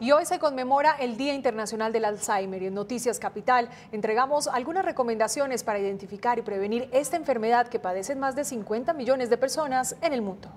Y 0.00 0.12
hoy 0.12 0.24
se 0.24 0.38
conmemora 0.38 0.96
el 0.98 1.18
Día 1.18 1.34
Internacional 1.34 1.92
del 1.92 2.06
Alzheimer 2.06 2.62
y 2.62 2.68
en 2.68 2.74
Noticias 2.74 3.18
Capital 3.18 3.68
entregamos 3.92 4.48
algunas 4.48 4.82
recomendaciones 4.82 5.62
para 5.62 5.78
identificar 5.78 6.38
y 6.38 6.42
prevenir 6.42 6.88
esta 6.90 7.18
enfermedad 7.18 7.68
que 7.68 7.78
padecen 7.78 8.18
más 8.18 8.34
de 8.34 8.46
50 8.46 8.94
millones 8.94 9.28
de 9.28 9.36
personas 9.36 9.96
en 10.00 10.14
el 10.14 10.22
mundo. 10.22 10.48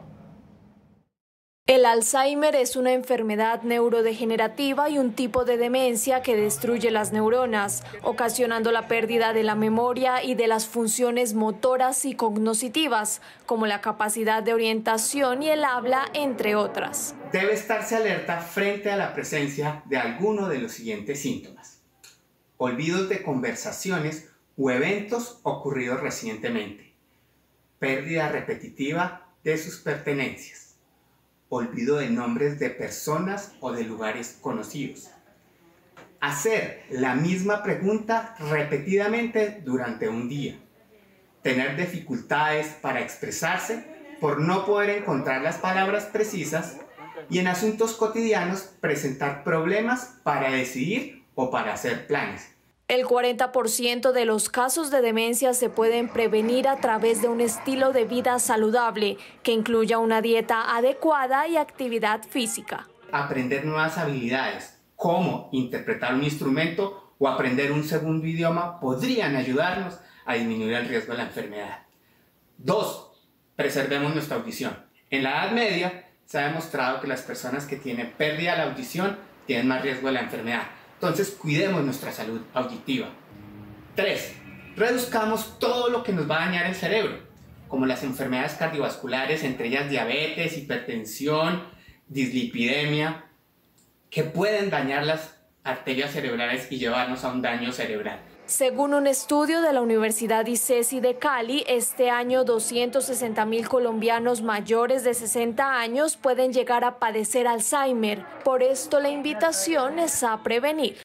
El 1.83 1.87
Alzheimer 1.87 2.55
es 2.55 2.77
una 2.77 2.93
enfermedad 2.93 3.63
neurodegenerativa 3.63 4.89
y 4.89 4.99
un 4.99 5.11
tipo 5.11 5.43
de 5.43 5.57
demencia 5.57 6.21
que 6.21 6.37
destruye 6.37 6.91
las 6.91 7.11
neuronas, 7.11 7.83
ocasionando 8.03 8.71
la 8.71 8.87
pérdida 8.87 9.33
de 9.33 9.43
la 9.43 9.55
memoria 9.55 10.23
y 10.23 10.35
de 10.35 10.47
las 10.47 10.65
funciones 10.65 11.33
motoras 11.33 12.05
y 12.05 12.15
cognitivas, 12.15 13.21
como 13.45 13.67
la 13.67 13.81
capacidad 13.81 14.41
de 14.41 14.53
orientación 14.53 15.43
y 15.43 15.49
el 15.49 15.65
habla, 15.65 16.05
entre 16.13 16.55
otras. 16.55 17.15
Debe 17.33 17.51
estarse 17.51 17.97
alerta 17.97 18.39
frente 18.39 18.89
a 18.89 18.95
la 18.95 19.13
presencia 19.13 19.83
de 19.83 19.97
alguno 19.97 20.47
de 20.47 20.59
los 20.59 20.71
siguientes 20.71 21.19
síntomas. 21.21 21.81
Olvidos 22.55 23.09
de 23.09 23.23
conversaciones 23.23 24.29
o 24.57 24.71
eventos 24.71 25.41
ocurridos 25.43 25.99
recientemente. 25.99 26.93
Pérdida 27.77 28.29
repetitiva 28.29 29.27
de 29.43 29.57
sus 29.57 29.81
pertenencias 29.81 30.72
olvido 31.55 31.97
de 31.97 32.09
nombres 32.09 32.59
de 32.59 32.69
personas 32.69 33.53
o 33.59 33.71
de 33.71 33.83
lugares 33.83 34.37
conocidos. 34.41 35.09
Hacer 36.19 36.83
la 36.89 37.15
misma 37.15 37.63
pregunta 37.63 38.35
repetidamente 38.39 39.61
durante 39.65 40.07
un 40.07 40.29
día. 40.29 40.59
Tener 41.41 41.75
dificultades 41.75 42.67
para 42.81 43.01
expresarse 43.01 43.85
por 44.21 44.39
no 44.39 44.65
poder 44.65 44.89
encontrar 44.89 45.41
las 45.41 45.57
palabras 45.57 46.05
precisas 46.05 46.77
y 47.29 47.39
en 47.39 47.47
asuntos 47.47 47.93
cotidianos 47.93 48.61
presentar 48.79 49.43
problemas 49.43 50.19
para 50.23 50.51
decidir 50.51 51.25
o 51.35 51.51
para 51.51 51.73
hacer 51.73 52.07
planes. 52.07 52.53
El 52.93 53.07
40% 53.07 54.11
de 54.11 54.25
los 54.25 54.49
casos 54.49 54.91
de 54.91 55.01
demencia 55.01 55.55
se 55.55 55.67
pueden 55.67 56.09
prevenir 56.09 56.67
a 56.67 56.77
través 56.77 57.23
de 57.23 57.27
un 57.27 57.41
estilo 57.41 57.91
de 57.91 58.05
vida 58.05 58.37
saludable 58.37 59.17
que 59.41 59.51
incluya 59.51 59.97
una 59.97 60.21
dieta 60.21 60.77
adecuada 60.77 61.47
y 61.47 61.57
actividad 61.57 62.21
física. 62.21 62.87
Aprender 63.11 63.65
nuevas 63.65 63.97
habilidades, 63.97 64.77
como 64.95 65.49
interpretar 65.51 66.13
un 66.13 66.23
instrumento 66.23 67.15
o 67.17 67.27
aprender 67.27 67.71
un 67.71 67.83
segundo 67.83 68.27
idioma, 68.27 68.79
podrían 68.79 69.37
ayudarnos 69.37 69.97
a 70.27 70.35
disminuir 70.35 70.73
el 70.73 70.87
riesgo 70.87 71.13
de 71.13 71.17
la 71.17 71.25
enfermedad. 71.25 71.79
Dos, 72.59 73.11
preservemos 73.55 74.13
nuestra 74.13 74.37
audición. 74.37 74.77
En 75.09 75.23
la 75.23 75.31
Edad 75.31 75.51
Media 75.53 76.09
se 76.27 76.37
ha 76.37 76.45
demostrado 76.45 77.01
que 77.01 77.07
las 77.07 77.23
personas 77.23 77.65
que 77.65 77.77
tienen 77.77 78.13
pérdida 78.15 78.51
de 78.51 78.57
la 78.59 78.63
audición 78.65 79.17
tienen 79.47 79.67
más 79.67 79.81
riesgo 79.81 80.05
de 80.09 80.13
la 80.13 80.21
enfermedad. 80.21 80.67
Entonces, 81.03 81.35
cuidemos 81.37 81.83
nuestra 81.83 82.13
salud 82.13 82.39
auditiva. 82.53 83.09
3. 83.97 84.35
Reduzcamos 84.77 85.59
todo 85.59 85.89
lo 85.89 86.01
que 86.01 86.13
nos 86.13 86.31
va 86.31 86.37
a 86.37 86.45
dañar 86.45 86.65
el 86.65 86.75
cerebro, 86.75 87.19
como 87.67 87.85
las 87.85 88.03
enfermedades 88.03 88.53
cardiovasculares, 88.53 89.43
entre 89.43 89.67
ellas 89.67 89.89
diabetes, 89.89 90.57
hipertensión, 90.57 91.61
dislipidemia, 92.07 93.25
que 94.09 94.23
pueden 94.23 94.69
dañar 94.69 95.05
las 95.05 95.35
arterias 95.65 96.11
cerebrales 96.11 96.71
y 96.71 96.77
llevarnos 96.77 97.25
a 97.25 97.33
un 97.33 97.41
daño 97.41 97.73
cerebral. 97.73 98.21
Según 98.53 98.93
un 98.93 99.07
estudio 99.07 99.63
de 99.63 99.73
la 99.73 99.81
Universidad 99.81 100.45
ICESI 100.45 100.99
de 100.99 101.15
Cali, 101.15 101.63
este 101.67 102.11
año 102.11 102.43
260 102.43 103.45
mil 103.45 103.67
colombianos 103.67 104.43
mayores 104.43 105.03
de 105.03 105.15
60 105.15 105.79
años 105.79 106.17
pueden 106.17 106.53
llegar 106.53 106.83
a 106.83 106.99
padecer 106.99 107.47
Alzheimer. 107.47 108.23
Por 108.43 108.61
esto 108.61 108.99
la 108.99 109.09
invitación 109.09 109.97
es 109.97 110.21
a 110.21 110.43
prevenir. 110.43 110.95